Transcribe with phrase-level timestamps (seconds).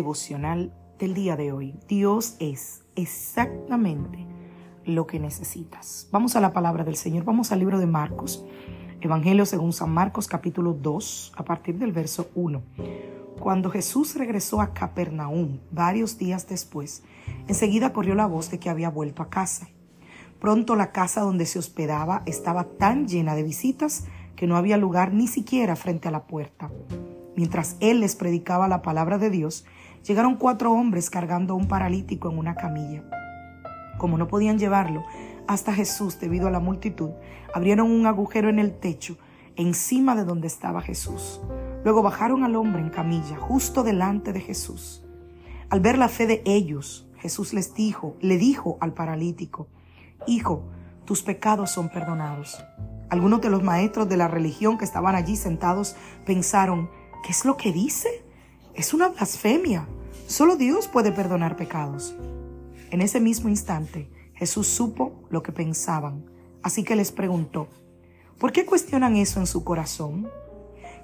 [0.00, 1.74] Devocional del día de hoy.
[1.86, 4.26] Dios es exactamente
[4.86, 6.08] lo que necesitas.
[6.10, 8.42] Vamos a la palabra del Señor, vamos al libro de Marcos,
[9.02, 12.62] Evangelio según San Marcos capítulo 2, a partir del verso 1.
[13.38, 17.02] Cuando Jesús regresó a Capernaum varios días después,
[17.46, 19.68] enseguida corrió la voz de que había vuelto a casa.
[20.40, 25.12] Pronto la casa donde se hospedaba estaba tan llena de visitas que no había lugar
[25.12, 26.70] ni siquiera frente a la puerta.
[27.36, 29.64] Mientras él les predicaba la palabra de Dios,
[30.06, 33.02] llegaron cuatro hombres cargando a un paralítico en una camilla.
[33.98, 35.04] Como no podían llevarlo
[35.46, 37.10] hasta Jesús debido a la multitud,
[37.54, 39.18] abrieron un agujero en el techo
[39.56, 41.40] encima de donde estaba Jesús.
[41.84, 45.04] Luego bajaron al hombre en camilla justo delante de Jesús.
[45.68, 49.68] Al ver la fe de ellos, Jesús les dijo, le dijo al paralítico,
[50.26, 50.64] Hijo,
[51.04, 52.62] tus pecados son perdonados.
[53.08, 56.90] Algunos de los maestros de la religión que estaban allí sentados pensaron,
[57.24, 58.24] ¿qué es lo que dice?
[58.74, 59.86] Es una blasfemia.
[60.26, 62.14] Solo Dios puede perdonar pecados.
[62.90, 66.24] En ese mismo instante, Jesús supo lo que pensaban,
[66.62, 67.68] así que les preguntó,
[68.38, 70.30] ¿por qué cuestionan eso en su corazón?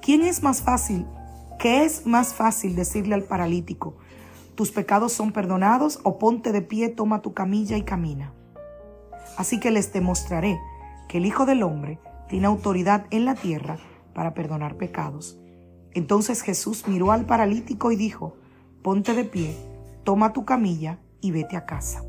[0.00, 1.06] ¿Quién es más fácil?
[1.58, 3.96] ¿Qué es más fácil decirle al paralítico,
[4.54, 8.32] tus pecados son perdonados o ponte de pie, toma tu camilla y camina?
[9.36, 10.58] Así que les demostraré
[11.08, 13.78] que el Hijo del Hombre tiene autoridad en la tierra
[14.14, 15.38] para perdonar pecados.
[15.96, 18.36] Entonces Jesús miró al paralítico y dijo,
[18.82, 19.56] ponte de pie,
[20.04, 22.04] toma tu camilla y vete a casa.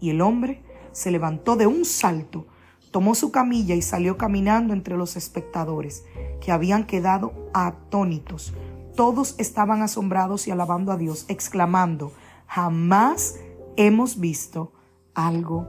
[0.00, 0.62] Y el hombre
[0.92, 2.46] se levantó de un salto,
[2.90, 6.06] tomó su camilla y salió caminando entre los espectadores,
[6.40, 8.54] que habían quedado atónitos.
[8.96, 12.14] Todos estaban asombrados y alabando a Dios, exclamando,
[12.46, 13.36] jamás
[13.76, 14.72] hemos visto
[15.12, 15.66] algo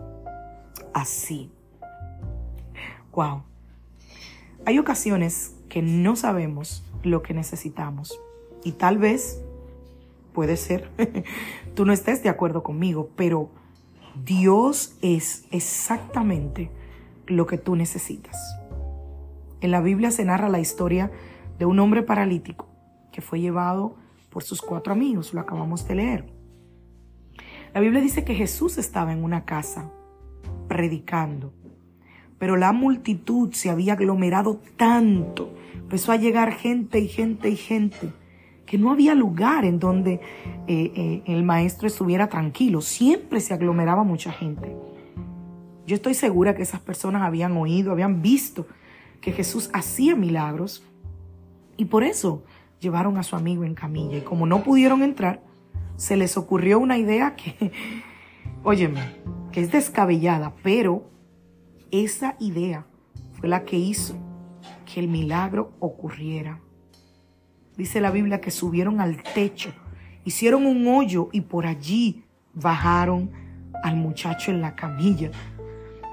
[0.93, 1.51] así.
[3.11, 3.43] Wow.
[4.65, 8.19] Hay ocasiones que no sabemos lo que necesitamos.
[8.63, 9.41] Y tal vez,
[10.33, 10.89] puede ser,
[11.75, 13.49] tú no estés de acuerdo conmigo, pero
[14.25, 16.69] Dios es exactamente
[17.27, 18.37] lo que tú necesitas.
[19.61, 21.11] En la Biblia se narra la historia
[21.57, 22.67] de un hombre paralítico
[23.11, 23.95] que fue llevado
[24.29, 26.25] por sus cuatro amigos, lo acabamos de leer.
[27.73, 29.91] La Biblia dice que Jesús estaba en una casa
[30.67, 31.53] predicando,
[32.39, 35.53] pero la multitud se había aglomerado tanto
[35.89, 38.13] empezó a llegar gente y gente y gente,
[38.67, 40.21] que no había lugar en donde
[40.67, 44.77] eh, eh, el maestro estuviera tranquilo, siempre se aglomeraba mucha gente.
[45.87, 48.67] Yo estoy segura que esas personas habían oído, habían visto
[49.19, 50.83] que Jesús hacía milagros
[51.75, 52.43] y por eso
[52.79, 54.19] llevaron a su amigo en camilla.
[54.19, 55.41] Y como no pudieron entrar,
[55.95, 57.71] se les ocurrió una idea que,
[58.63, 59.01] óyeme,
[59.51, 61.09] que es descabellada, pero
[61.91, 62.85] esa idea
[63.33, 64.15] fue la que hizo
[64.85, 66.61] que el milagro ocurriera.
[67.77, 69.71] Dice la Biblia que subieron al techo,
[70.25, 73.31] hicieron un hoyo y por allí bajaron
[73.83, 75.31] al muchacho en la camilla.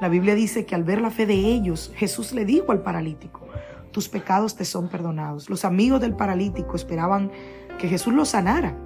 [0.00, 3.46] La Biblia dice que al ver la fe de ellos, Jesús le dijo al paralítico,
[3.92, 5.48] tus pecados te son perdonados.
[5.48, 7.30] Los amigos del paralítico esperaban
[7.78, 8.76] que Jesús lo sanara.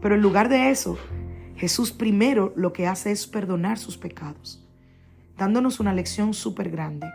[0.00, 0.96] Pero en lugar de eso,
[1.56, 4.66] Jesús primero lo que hace es perdonar sus pecados,
[5.40, 7.10] dándonos una lección súper grande.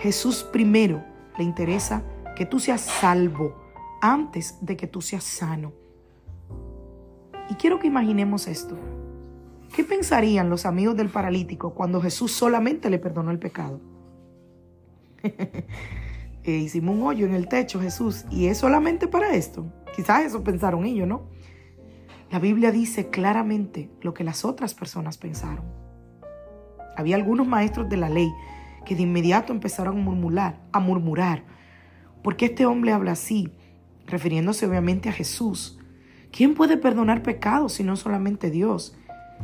[0.00, 1.04] Jesús primero
[1.36, 2.02] le interesa
[2.34, 3.54] que tú seas salvo
[4.00, 5.74] antes de que tú seas sano.
[7.50, 8.78] Y quiero que imaginemos esto.
[9.76, 13.78] ¿Qué pensarían los amigos del paralítico cuando Jesús solamente le perdonó el pecado?
[16.44, 19.66] e hicimos un hoyo en el techo, Jesús, y es solamente para esto.
[19.94, 21.28] Quizás eso pensaron ellos, ¿no?
[22.30, 25.83] La Biblia dice claramente lo que las otras personas pensaron.
[26.96, 28.32] Había algunos maestros de la ley
[28.84, 31.44] que de inmediato empezaron a murmurar, a murmurar.
[32.22, 33.52] ¿Por qué este hombre habla así?
[34.06, 35.78] Refiriéndose obviamente a Jesús.
[36.30, 38.96] ¿Quién puede perdonar pecados si no solamente Dios?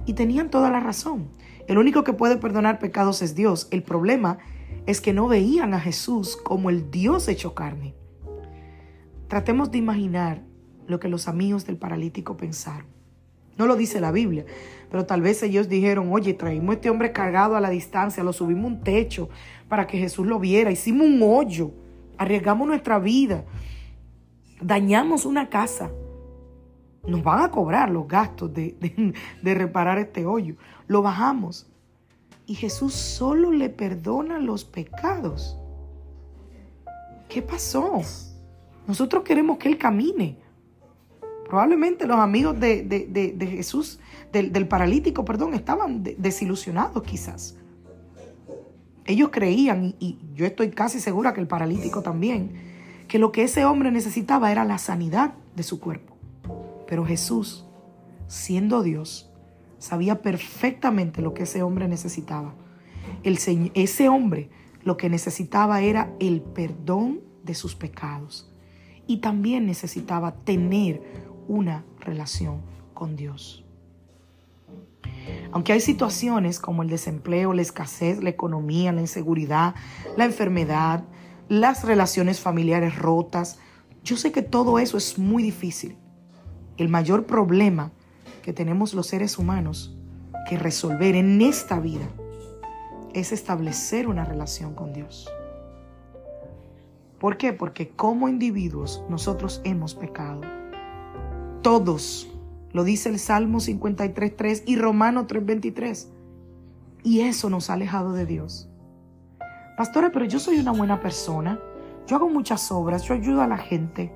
[0.07, 1.31] Y tenían toda la razón.
[1.67, 3.69] El único que puede perdonar pecados es Dios.
[3.71, 4.39] El problema
[4.87, 7.95] es que no veían a Jesús como el Dios hecho carne.
[9.29, 10.43] Tratemos de imaginar
[10.87, 13.00] lo que los amigos del paralítico pensaron.
[13.57, 14.45] No lo dice la Biblia,
[14.91, 18.33] pero tal vez ellos dijeron, oye, traímos a este hombre cargado a la distancia, lo
[18.33, 19.29] subimos un techo
[19.69, 21.73] para que Jesús lo viera, hicimos un hoyo,
[22.19, 23.45] arriesgamos nuestra vida,
[24.61, 25.91] dañamos una casa.
[27.07, 28.77] Nos van a cobrar los gastos de,
[29.43, 30.57] de reparar este hoyo.
[30.87, 31.67] Lo bajamos.
[32.47, 35.57] Y Jesús solo le perdona los pecados.
[37.29, 38.03] ¿Qué pasó?
[38.89, 40.37] Nosotros queremos que Él camine.
[41.51, 43.99] Probablemente los amigos de, Jesús,
[44.33, 47.57] del, paralítico, perdón, estaban desilusionados quizás.
[49.05, 52.53] Ellos creían, y, yo estoy casi segura que el paralítico también,
[53.09, 56.17] que lo que ese hombre necesitaba era la sanidad de su cuerpo.
[56.87, 57.67] Pero Jesús,
[58.29, 59.33] siendo Dios,
[59.79, 62.55] sabía perfectamente lo que ese hombre necesitaba.
[63.25, 63.41] El,
[63.75, 64.51] ese hombre
[64.85, 68.51] lo que necesitaba era el perdón de sus pecados
[69.11, 71.03] y también necesitaba tener
[71.51, 72.61] una relación
[72.95, 73.65] con Dios.
[75.51, 79.75] Aunque hay situaciones como el desempleo, la escasez, la economía, la inseguridad,
[80.17, 81.03] la enfermedad,
[81.49, 83.59] las relaciones familiares rotas,
[84.05, 85.97] yo sé que todo eso es muy difícil.
[86.77, 87.91] El mayor problema
[88.43, 89.99] que tenemos los seres humanos
[90.49, 92.07] que resolver en esta vida
[93.13, 95.29] es establecer una relación con Dios.
[97.19, 97.53] ¿Por qué?
[97.53, 100.60] Porque como individuos nosotros hemos pecado.
[101.63, 102.29] Todos.
[102.73, 106.09] Lo dice el Salmo 53.3 y Romano 3.23.
[107.03, 108.69] Y eso nos ha alejado de Dios.
[109.77, 111.61] Pastora, pero yo soy una buena persona.
[112.07, 114.13] Yo hago muchas obras, yo ayudo a la gente.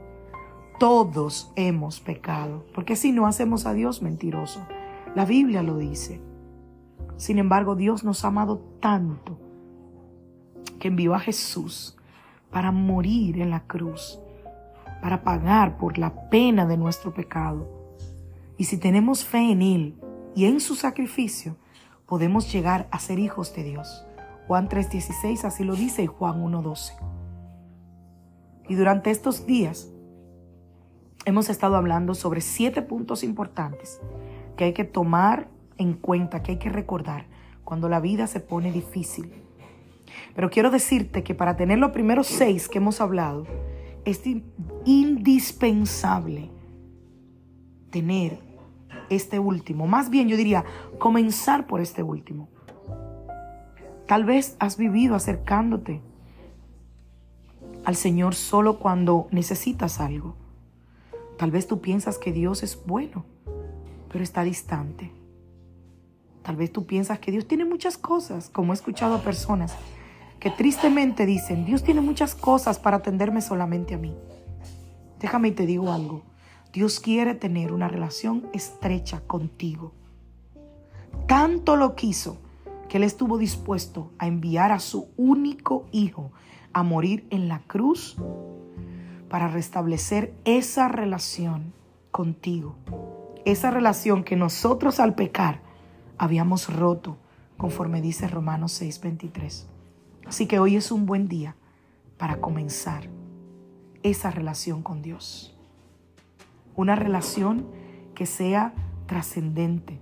[0.79, 4.67] Todos hemos pecado, porque si no hacemos a Dios mentiroso.
[5.15, 6.21] La Biblia lo dice.
[7.17, 9.39] Sin embargo, Dios nos ha amado tanto
[10.81, 11.97] que envió a Jesús
[12.51, 14.19] para morir en la cruz,
[15.05, 17.69] para pagar por la pena de nuestro pecado.
[18.57, 20.01] Y si tenemos fe en Él
[20.35, 21.59] y en su sacrificio,
[22.07, 24.07] podemos llegar a ser hijos de Dios.
[24.47, 26.95] Juan 3:16 así lo dice y Juan 1:12.
[28.67, 29.93] Y durante estos días
[31.27, 34.01] hemos estado hablando sobre siete puntos importantes
[34.57, 37.27] que hay que tomar en cuenta, que hay que recordar
[37.63, 39.45] cuando la vida se pone difícil
[40.35, 43.47] pero quiero decirte que para tener los primeros seis que hemos hablado,
[44.05, 44.23] es
[44.85, 46.51] indispensable
[47.91, 48.39] tener
[49.11, 49.87] este último.
[49.87, 50.65] Más bien yo diría,
[50.99, 52.49] comenzar por este último.
[54.07, 56.03] Tal vez has vivido acercándote
[57.85, 60.37] al Señor solo cuando necesitas algo.
[61.39, 63.25] Tal vez tú piensas que Dios es bueno,
[64.11, 65.11] pero está distante.
[66.43, 69.75] Tal vez tú piensas que Dios tiene muchas cosas, como he escuchado a personas
[70.41, 74.15] que tristemente dicen, Dios tiene muchas cosas para atenderme solamente a mí.
[75.21, 76.23] Déjame y te digo algo.
[76.73, 79.93] Dios quiere tener una relación estrecha contigo.
[81.27, 82.37] Tanto lo quiso
[82.89, 86.33] que Él estuvo dispuesto a enviar a su único hijo
[86.73, 88.17] a morir en la cruz
[89.29, 91.73] para restablecer esa relación
[92.11, 92.77] contigo.
[93.45, 95.61] Esa relación que nosotros al pecar
[96.19, 97.17] habíamos roto,
[97.57, 99.67] conforme dice Romanos 6:23.
[100.27, 101.57] Así que hoy es un buen día
[102.17, 103.09] para comenzar
[104.03, 105.57] esa relación con Dios.
[106.77, 107.67] Una relación
[108.15, 108.73] que sea
[109.07, 110.01] trascendente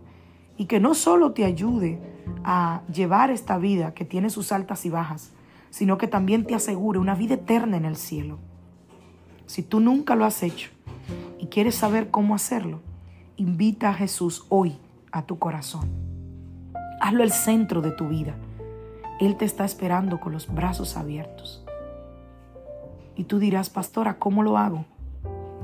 [0.56, 2.00] y que no solo te ayude
[2.44, 5.32] a llevar esta vida que tiene sus altas y bajas,
[5.70, 8.38] sino que también te asegure una vida eterna en el cielo.
[9.46, 10.70] Si tú nunca lo has hecho
[11.38, 12.80] y quieres saber cómo hacerlo,
[13.36, 14.78] invita a Jesús hoy
[15.10, 15.90] a tu corazón.
[17.00, 18.36] Hazlo el centro de tu vida
[19.26, 21.64] él te está esperando con los brazos abiertos.
[23.14, 24.84] Y tú dirás, pastora, ¿cómo lo hago?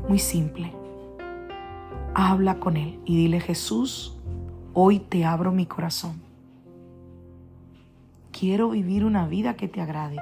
[0.08, 0.72] Muy simple.
[2.14, 4.16] Habla con Él y dile, Jesús,
[4.74, 6.22] hoy te abro mi corazón.
[8.30, 10.18] Quiero vivir una vida que te agrade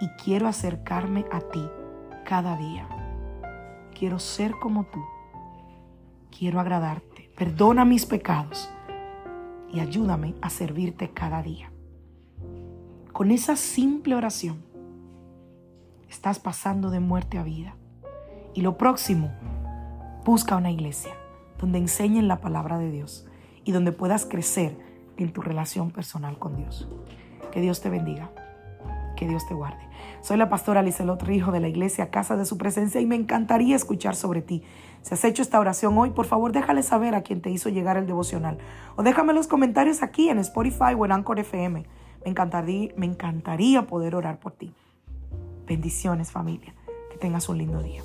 [0.00, 1.66] y quiero acercarme a ti
[2.26, 2.86] cada día.
[3.98, 5.02] Quiero ser como tú.
[6.36, 7.30] Quiero agradarte.
[7.34, 8.68] Perdona mis pecados
[9.72, 11.73] y ayúdame a servirte cada día.
[13.14, 14.60] Con esa simple oración
[16.10, 17.76] estás pasando de muerte a vida.
[18.54, 19.30] Y lo próximo,
[20.24, 21.12] busca una iglesia
[21.56, 23.24] donde enseñen la palabra de Dios
[23.62, 24.76] y donde puedas crecer
[25.16, 26.88] en tu relación personal con Dios.
[27.52, 28.32] Que Dios te bendiga.
[29.16, 29.88] Que Dios te guarde.
[30.20, 33.76] Soy la pastora Lizelot Rijo de la iglesia Casa de Su Presencia y me encantaría
[33.76, 34.64] escuchar sobre ti.
[35.02, 37.96] Si has hecho esta oración hoy, por favor déjale saber a quien te hizo llegar
[37.96, 38.58] el devocional.
[38.96, 41.86] O déjame los comentarios aquí en Spotify o en Anchor FM.
[42.24, 44.72] Me encantaría, poder orar por ti.
[45.66, 46.74] Bendiciones familia.
[47.10, 48.02] Que tengas un lindo día.